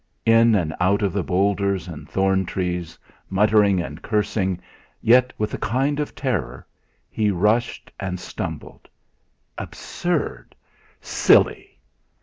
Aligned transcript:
In 0.25 0.55
and 0.55 0.73
out 0.79 1.03
of 1.03 1.13
the 1.13 1.21
boulders 1.21 1.87
and 1.87 2.09
thorn 2.09 2.43
trees, 2.43 2.97
muttering 3.29 3.79
and 3.79 4.01
cursing, 4.01 4.59
yet 4.99 5.31
with 5.37 5.53
a 5.53 5.59
kind 5.59 5.99
of 5.99 6.15
terror, 6.15 6.65
he 7.07 7.29
rushed 7.29 7.91
and 7.99 8.19
stumbled. 8.19 8.89
Absurd! 9.59 10.55
Silly! 11.01 11.77